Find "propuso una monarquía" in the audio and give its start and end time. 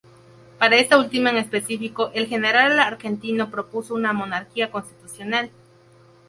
3.51-4.71